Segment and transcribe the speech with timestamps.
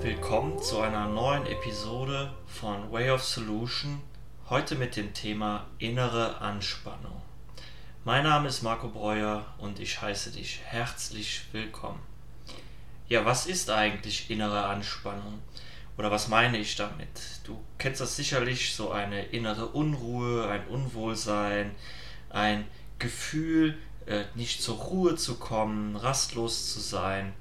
[0.00, 4.00] Willkommen zu einer neuen Episode von Way of Solution,
[4.48, 7.20] heute mit dem Thema innere Anspannung.
[8.06, 12.00] Mein Name ist Marco Breuer und ich heiße dich herzlich willkommen.
[13.10, 15.42] Ja, was ist eigentlich innere Anspannung?
[15.98, 17.08] Oder was meine ich damit?
[17.42, 21.72] Du kennst das sicherlich, so eine innere Unruhe, ein Unwohlsein,
[22.30, 22.64] ein
[23.00, 27.32] Gefühl, äh, nicht zur Ruhe zu kommen, rastlos zu sein,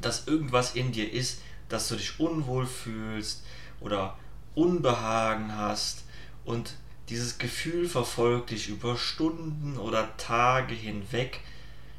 [0.00, 3.44] dass irgendwas in dir ist, dass du dich unwohl fühlst
[3.80, 4.18] oder
[4.54, 6.04] Unbehagen hast
[6.44, 6.74] und
[7.08, 11.40] dieses Gefühl verfolgt dich über Stunden oder Tage hinweg.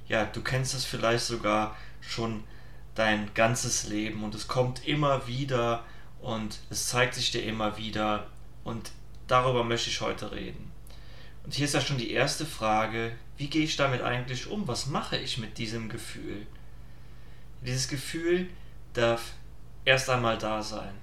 [0.08, 2.44] Ja, du kennst es vielleicht sogar schon
[2.96, 5.84] dein ganzes Leben und es kommt immer wieder
[6.22, 8.28] und es zeigt sich dir immer wieder
[8.64, 8.92] und
[9.28, 10.72] darüber möchte ich heute reden.
[11.44, 14.68] Und hier ist ja schon die erste Frage, wie gehe ich damit eigentlich um?
[14.68, 16.46] Was mache ich mit diesem Gefühl?
[17.62, 18.48] Dieses Gefühl
[18.94, 19.34] darf
[19.86, 20.94] erst einmal da sein.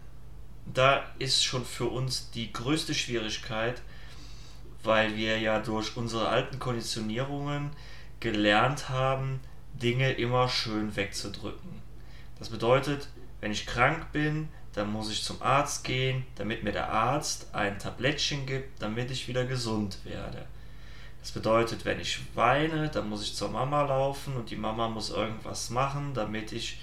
[0.67, 3.83] Da ist schon für uns die größte Schwierigkeit,
[4.83, 7.71] weil wir ja durch unsere alten Konditionierungen
[8.21, 9.41] gelernt haben,
[9.81, 11.83] Dinge immer schön wegzudrücken.
[12.39, 13.09] Das bedeutet,
[13.41, 17.79] wenn ich krank bin, dann muss ich zum Arzt gehen, damit mir der Arzt ein
[17.79, 20.47] Tablettchen gibt, damit ich wieder gesund werde.
[21.21, 25.11] Das bedeutet, wenn ich weine, dann muss ich zur Mama laufen und die Mama muss
[25.11, 26.81] irgendwas machen, damit ich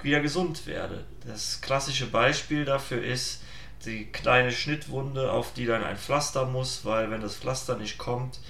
[0.00, 1.04] wieder gesund werde.
[1.26, 3.42] Das klassische Beispiel dafür ist
[3.84, 8.40] die kleine Schnittwunde, auf die dann ein Pflaster muss, weil wenn das Pflaster nicht kommt,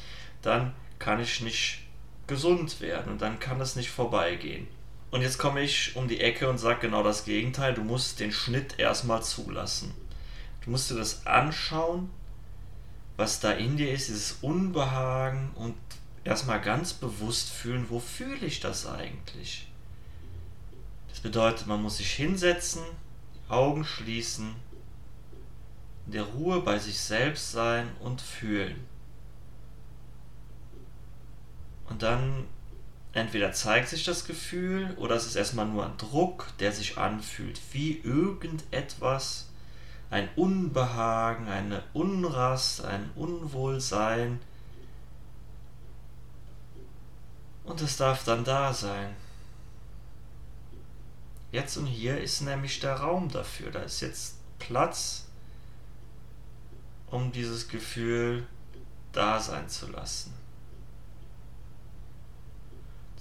[0.42, 1.81] dann kann ich nicht
[2.26, 4.68] gesund werden und dann kann es nicht vorbeigehen.
[5.10, 7.74] Und jetzt komme ich um die Ecke und sage genau das Gegenteil.
[7.74, 9.92] Du musst den Schnitt erstmal zulassen.
[10.64, 12.08] Du musst dir das anschauen,
[13.16, 15.74] was da in dir ist, dieses Unbehagen und
[16.24, 19.68] erstmal ganz bewusst fühlen, wo fühle ich das eigentlich?
[21.10, 22.82] Das bedeutet, man muss sich hinsetzen,
[23.48, 24.54] Augen schließen,
[26.06, 28.86] in der Ruhe bei sich selbst sein und fühlen.
[31.88, 32.46] Und dann
[33.12, 37.60] entweder zeigt sich das Gefühl oder es ist erstmal nur ein Druck, der sich anfühlt
[37.72, 39.48] wie irgendetwas,
[40.10, 44.40] ein Unbehagen, eine Unrast, ein Unwohlsein.
[47.64, 49.14] Und es darf dann da sein.
[51.50, 53.70] Jetzt und hier ist nämlich der Raum dafür.
[53.70, 55.26] Da ist jetzt Platz,
[57.10, 58.46] um dieses Gefühl
[59.12, 60.41] da sein zu lassen.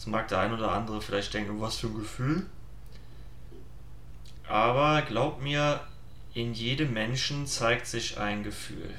[0.02, 2.48] Jetzt mag der ein oder andere vielleicht denken, was für ein Gefühl.
[4.48, 5.80] Aber glaub mir,
[6.34, 8.96] in jedem Menschen zeigt sich ein Gefühl.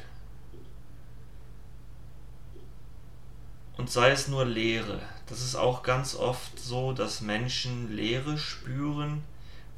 [3.76, 5.00] Und sei es nur Leere.
[5.26, 9.24] Das ist auch ganz oft so, dass Menschen Leere spüren,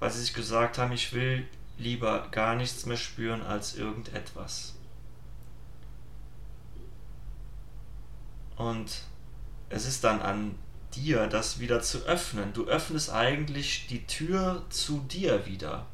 [0.01, 1.49] weil sie sich gesagt haben, ich will
[1.79, 4.75] lieber gar nichts mehr spüren als irgendetwas.
[8.57, 9.05] Und
[9.71, 10.55] es ist dann an
[10.97, 12.53] dir, das wieder zu öffnen.
[12.53, 15.87] Du öffnest eigentlich die Tür zu dir wieder.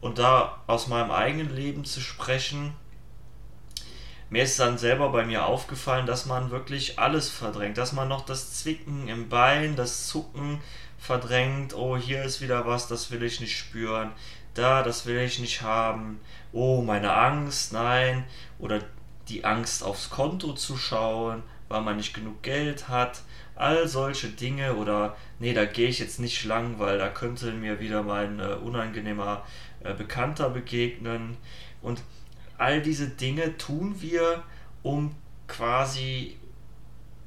[0.00, 2.74] Und da aus meinem eigenen Leben zu sprechen,
[4.30, 8.24] mir ist dann selber bei mir aufgefallen, dass man wirklich alles verdrängt, dass man noch
[8.24, 10.60] das Zwicken im Bein, das Zucken
[10.98, 14.12] verdrängt, oh, hier ist wieder was, das will ich nicht spüren,
[14.54, 16.18] da, das will ich nicht haben,
[16.52, 18.24] oh, meine Angst, nein,
[18.58, 18.80] oder
[19.28, 23.22] die Angst aufs Konto zu schauen, weil man nicht genug Geld hat,
[23.54, 27.80] all solche Dinge oder nee, da gehe ich jetzt nicht lang, weil da könnte mir
[27.80, 29.44] wieder mein äh, unangenehmer
[29.84, 31.36] äh, Bekannter begegnen
[31.82, 32.02] und
[32.58, 34.42] all diese Dinge tun wir,
[34.82, 35.14] um
[35.48, 36.36] quasi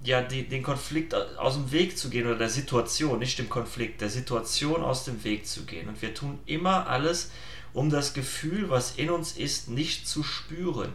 [0.04, 4.02] ja, die, den Konflikt aus dem Weg zu gehen oder der Situation, nicht dem Konflikt,
[4.02, 5.90] der Situation aus dem Weg zu gehen.
[5.90, 7.32] Und wir tun immer alles,
[7.74, 10.94] um das Gefühl, was in uns ist, nicht zu spüren.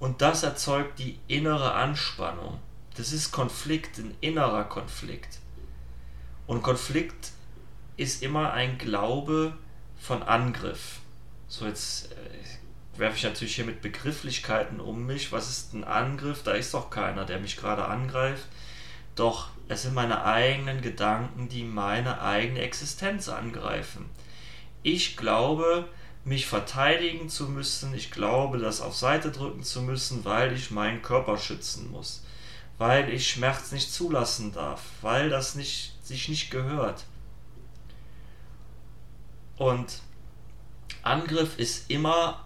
[0.00, 2.58] Und das erzeugt die innere Anspannung.
[2.96, 5.38] Das ist Konflikt, ein innerer Konflikt.
[6.46, 7.32] Und Konflikt
[7.98, 9.54] ist immer ein Glaube
[9.98, 11.00] von Angriff.
[11.46, 15.30] So, jetzt äh, werfe ich natürlich hier mit Begrifflichkeiten um mich.
[15.30, 16.42] Was ist ein Angriff?
[16.42, 18.46] Da ist doch keiner, der mich gerade angreift.
[19.14, 24.06] Doch es sind meine eigenen Gedanken, die meine eigene Existenz angreifen.
[24.82, 25.86] Ich glaube,
[26.24, 27.94] mich verteidigen zu müssen.
[27.94, 32.22] Ich glaube, das auf Seite drücken zu müssen, weil ich meinen Körper schützen muss
[32.78, 37.04] weil ich Schmerz nicht zulassen darf, weil das nicht, sich nicht gehört.
[39.56, 40.00] Und
[41.02, 42.44] Angriff ist immer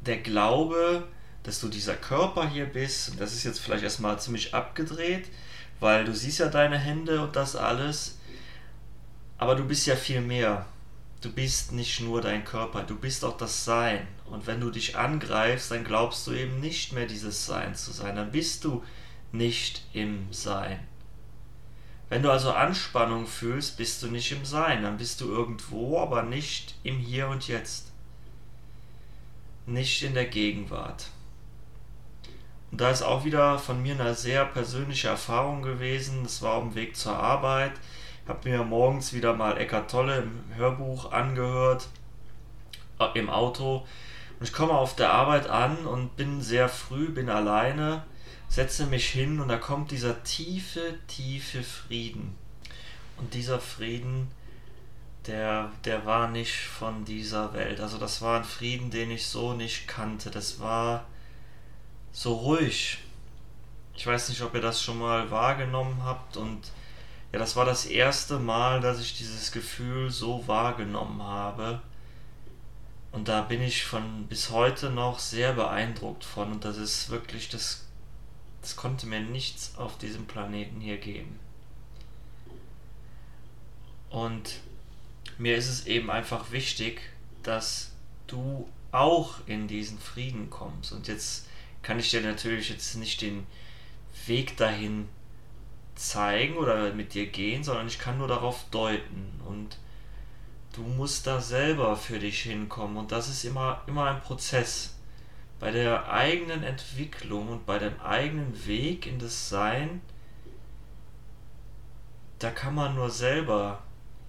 [0.00, 1.06] der Glaube,
[1.42, 5.28] dass du dieser Körper hier bist, und das ist jetzt vielleicht erstmal ziemlich abgedreht,
[5.78, 8.18] weil du siehst ja deine Hände und das alles,
[9.38, 10.66] aber du bist ja viel mehr.
[11.20, 14.06] Du bist nicht nur dein Körper, du bist auch das Sein.
[14.26, 18.16] Und wenn du dich angreifst, dann glaubst du eben nicht mehr dieses Sein zu sein,
[18.16, 18.82] dann bist du
[19.32, 20.80] nicht im Sein.
[22.08, 26.22] Wenn du also Anspannung fühlst, bist du nicht im Sein, dann bist du irgendwo, aber
[26.22, 27.90] nicht im Hier und Jetzt.
[29.66, 31.08] Nicht in der Gegenwart.
[32.70, 36.22] Und da ist auch wieder von mir eine sehr persönliche Erfahrung gewesen.
[36.22, 37.72] Das war auf dem Weg zur Arbeit.
[38.22, 41.88] Ich habe mir morgens wieder mal Eckart Tolle im Hörbuch angehört,
[43.00, 43.86] äh, im Auto.
[44.38, 48.04] Und ich komme auf der Arbeit an und bin sehr früh, bin alleine
[48.48, 52.36] setze mich hin und da kommt dieser tiefe, tiefe Frieden.
[53.16, 54.30] Und dieser Frieden,
[55.26, 57.80] der, der war nicht von dieser Welt.
[57.80, 60.30] Also das war ein Frieden, den ich so nicht kannte.
[60.30, 61.06] Das war
[62.12, 62.98] so ruhig.
[63.94, 66.36] Ich weiß nicht, ob ihr das schon mal wahrgenommen habt.
[66.36, 66.70] Und
[67.32, 71.80] ja, das war das erste Mal, dass ich dieses Gefühl so wahrgenommen habe.
[73.12, 76.52] Und da bin ich von bis heute noch sehr beeindruckt von.
[76.52, 77.85] Und das ist wirklich das
[78.66, 81.38] es konnte mir nichts auf diesem Planeten hier geben.
[84.10, 84.60] Und
[85.38, 87.00] mir ist es eben einfach wichtig,
[87.44, 87.92] dass
[88.26, 90.90] du auch in diesen Frieden kommst.
[90.90, 91.46] Und jetzt
[91.82, 93.46] kann ich dir natürlich jetzt nicht den
[94.26, 95.08] Weg dahin
[95.94, 99.40] zeigen oder mit dir gehen, sondern ich kann nur darauf deuten.
[99.46, 99.78] Und
[100.72, 102.96] du musst da selber für dich hinkommen.
[102.96, 104.95] Und das ist immer, immer ein Prozess
[105.58, 110.02] bei der eigenen Entwicklung und bei dem eigenen Weg in das Sein,
[112.38, 113.82] da kann man nur selber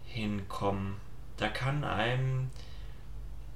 [0.05, 0.95] hinkommen.
[1.35, 2.49] Da kann einem,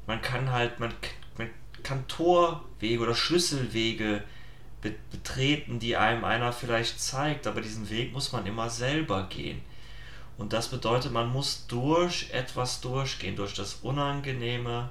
[0.06, 0.94] man kann halt, man,
[1.38, 1.50] man
[1.84, 4.24] kann Torwege oder Schlüsselwege
[4.82, 9.62] betreten, die einem einer vielleicht zeigt, aber diesen Weg muss man immer selber gehen.
[10.38, 14.90] Und das bedeutet, man muss durch etwas durchgehen, durch das Unangenehme,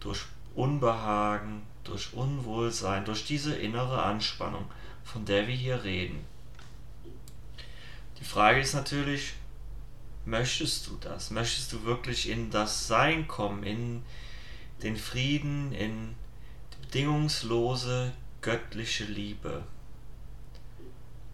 [0.00, 0.24] durch
[0.54, 4.70] Unbehagen, durch Unwohlsein, durch diese innere Anspannung,
[5.04, 6.24] von der wir hier reden.
[8.18, 9.34] Die Frage ist natürlich,
[10.24, 11.30] möchtest du das?
[11.30, 14.02] Möchtest du wirklich in das Sein kommen, in
[14.82, 16.14] den Frieden, in
[16.72, 19.64] die bedingungslose göttliche Liebe?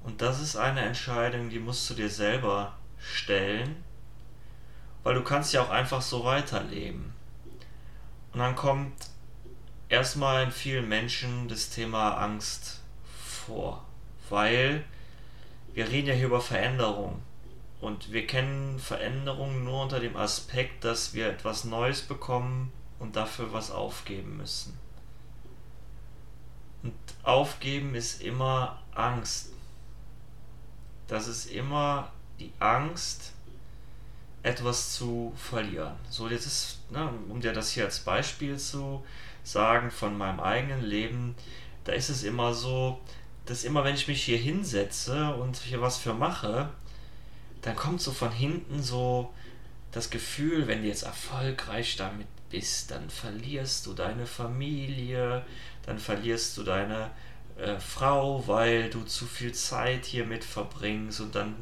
[0.03, 3.77] Und das ist eine Entscheidung, die musst du dir selber stellen,
[5.03, 7.13] weil du kannst ja auch einfach so weiterleben.
[8.33, 8.93] Und dann kommt
[9.91, 12.81] erstmal in vielen Menschen das Thema Angst
[13.23, 13.85] vor,
[14.31, 14.85] weil
[15.75, 17.21] wir reden ja hier über Veränderung
[17.81, 23.53] und wir kennen Veränderung nur unter dem Aspekt, dass wir etwas Neues bekommen und dafür
[23.53, 24.79] was aufgeben müssen.
[26.83, 26.95] Und
[27.25, 29.53] aufgeben ist immer Angst.
[31.09, 33.33] Das ist immer die Angst,
[34.43, 35.95] etwas zu verlieren.
[36.09, 39.05] So, jetzt ist, ne, um dir das hier als Beispiel zu
[39.51, 41.35] sagen von meinem eigenen Leben,
[41.85, 43.01] da ist es immer so,
[43.47, 46.69] dass immer wenn ich mich hier hinsetze und hier was für mache,
[47.63, 49.33] dann kommt so von hinten so
[49.93, 55.45] das Gefühl, wenn du jetzt erfolgreich damit bist, dann verlierst du deine Familie,
[55.85, 57.11] dann verlierst du deine
[57.57, 61.57] äh, Frau, weil du zu viel Zeit hier mit verbringst und dann,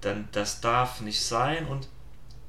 [0.00, 1.88] dann das darf nicht sein und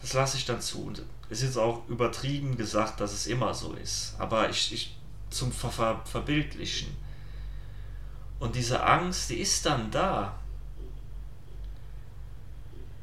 [0.01, 0.83] das lasse ich dann zu.
[0.83, 4.97] Und ist jetzt auch übertrieben gesagt, dass es immer so ist, aber ich, ich
[5.29, 6.95] zum Ver Ver Verbildlichen.
[8.39, 10.39] Und diese Angst, die ist dann da.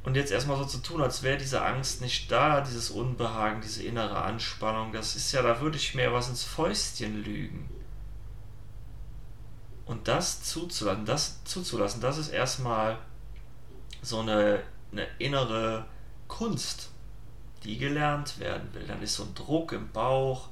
[0.05, 3.83] Und jetzt erstmal so zu tun, als wäre diese Angst nicht da, dieses Unbehagen, diese
[3.83, 7.69] innere Anspannung, das ist ja, da würde ich mir was ins Fäustchen lügen.
[9.87, 12.99] Und das zuzulassen, das zuzulassen, das ist erstmal
[14.03, 14.63] so eine,
[14.93, 15.87] eine innere
[16.29, 16.91] Kunst
[17.65, 18.87] die gelernt werden will.
[18.87, 20.49] Dann ist so ein Druck im Bauch.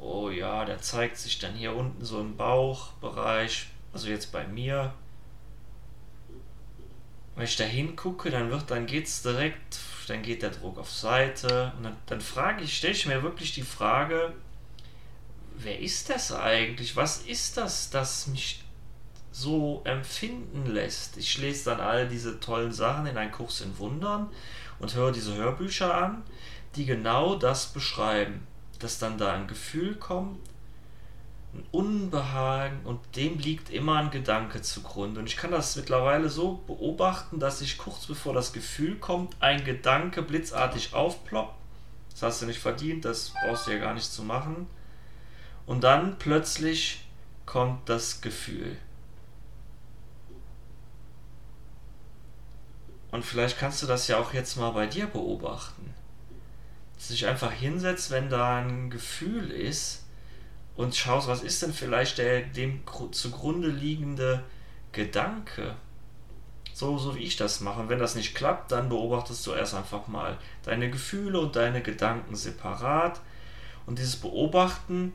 [0.00, 3.68] Oh ja, der zeigt sich dann hier unten so im Bauchbereich.
[3.92, 4.92] Also jetzt bei mir.
[7.36, 11.72] Wenn ich da hingucke, dann wird, dann geht's direkt, dann geht der Druck auf Seite.
[11.76, 14.32] Und dann, dann frage ich, stelle ich mir wirklich die Frage,
[15.56, 16.96] wer ist das eigentlich?
[16.96, 18.63] Was ist das, das mich
[19.34, 21.16] so empfinden lässt?
[21.16, 24.28] Ich lese dann all diese tollen Sachen in einen Kurs in Wundern
[24.78, 26.22] und höre diese Hörbücher an,
[26.76, 28.46] die genau das beschreiben,
[28.78, 30.38] dass dann da ein Gefühl kommt,
[31.52, 35.18] ein Unbehagen und dem liegt immer ein Gedanke zugrunde.
[35.18, 39.64] Und ich kann das mittlerweile so beobachten, dass sich kurz bevor das Gefühl kommt, ein
[39.64, 41.56] Gedanke blitzartig aufploppt.
[42.12, 44.68] Das hast du nicht verdient, das brauchst du ja gar nicht zu machen.
[45.66, 47.04] Und dann plötzlich
[47.46, 48.76] kommt das Gefühl.
[53.14, 55.94] Und vielleicht kannst du das ja auch jetzt mal bei dir beobachten.
[56.96, 60.04] Dass du dich einfach hinsetzt, wenn da ein Gefühl ist
[60.74, 62.80] und schaust, was ist denn vielleicht der dem
[63.12, 64.42] zugrunde liegende
[64.90, 65.76] Gedanke.
[66.72, 67.82] So, so wie ich das mache.
[67.82, 71.82] Und wenn das nicht klappt, dann beobachtest du erst einfach mal deine Gefühle und deine
[71.82, 73.20] Gedanken separat.
[73.86, 75.12] Und dieses Beobachten,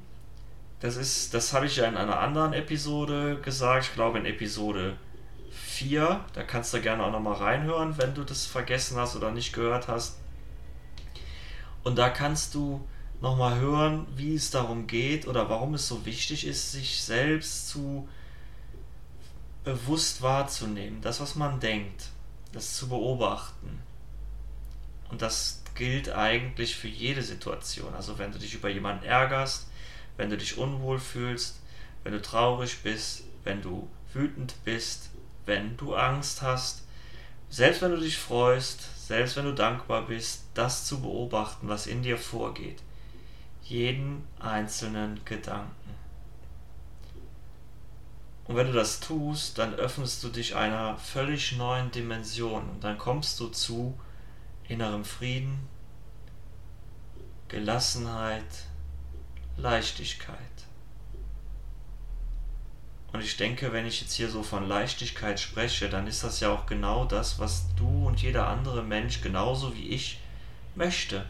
[0.79, 4.95] das ist, das habe ich ja in einer anderen Episode gesagt, ich glaube in Episode
[5.51, 6.25] 4.
[6.33, 9.87] Da kannst du gerne auch nochmal reinhören, wenn du das vergessen hast oder nicht gehört
[9.87, 10.17] hast.
[11.83, 12.85] Und da kannst du
[13.21, 18.07] nochmal hören, wie es darum geht oder warum es so wichtig ist, sich selbst zu
[19.63, 21.01] bewusst wahrzunehmen.
[21.01, 22.09] Das, was man denkt,
[22.53, 23.81] das zu beobachten.
[25.09, 27.93] Und das gilt eigentlich für jede Situation.
[27.93, 29.67] Also wenn du dich über jemanden ärgerst,
[30.17, 31.61] wenn du dich unwohl fühlst,
[32.03, 35.09] wenn du traurig bist, wenn du wütend bist,
[35.49, 36.83] wenn du Angst hast,
[37.49, 42.03] selbst wenn du dich freust, selbst wenn du dankbar bist, das zu beobachten, was in
[42.03, 42.83] dir vorgeht.
[43.63, 45.73] Jeden einzelnen Gedanken.
[48.45, 52.99] Und wenn du das tust, dann öffnest du dich einer völlig neuen Dimension und dann
[52.99, 53.99] kommst du zu
[54.67, 55.67] innerem Frieden,
[57.47, 58.67] Gelassenheit,
[59.57, 60.37] Leichtigkeit.
[63.11, 66.53] Und ich denke, wenn ich jetzt hier so von Leichtigkeit spreche, dann ist das ja
[66.53, 70.19] auch genau das, was du und jeder andere Mensch genauso wie ich
[70.75, 71.25] möchte.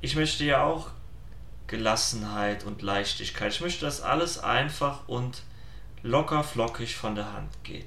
[0.00, 0.90] Ich möchte ja auch
[1.68, 3.52] Gelassenheit und Leichtigkeit.
[3.52, 5.42] Ich möchte, dass alles einfach und
[6.02, 7.86] locker flockig von der Hand geht.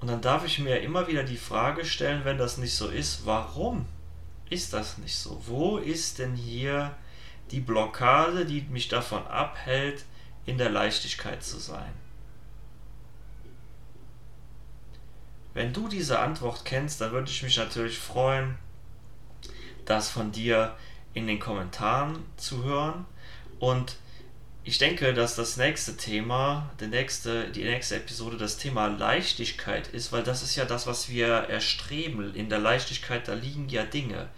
[0.00, 3.26] Und dann darf ich mir immer wieder die Frage stellen, wenn das nicht so ist,
[3.26, 3.86] warum
[4.48, 5.42] ist das nicht so?
[5.46, 6.94] Wo ist denn hier
[7.50, 10.04] die Blockade, die mich davon abhält,
[10.50, 11.92] in der Leichtigkeit zu sein.
[15.54, 18.58] Wenn du diese Antwort kennst, dann würde ich mich natürlich freuen,
[19.84, 20.76] das von dir
[21.14, 23.06] in den Kommentaren zu hören.
[23.60, 23.96] Und
[24.64, 30.10] ich denke, dass das nächste Thema, die nächste, die nächste Episode das Thema Leichtigkeit ist,
[30.10, 32.34] weil das ist ja das, was wir erstreben.
[32.34, 34.28] In der Leichtigkeit, da liegen ja Dinge.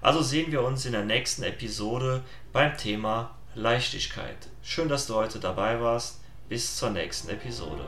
[0.00, 4.49] Also sehen wir uns in der nächsten Episode beim Thema Leichtigkeit.
[4.62, 6.20] Schön, dass du heute dabei warst.
[6.48, 7.84] Bis zur nächsten Episode.